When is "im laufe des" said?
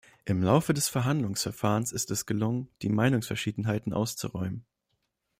0.25-0.89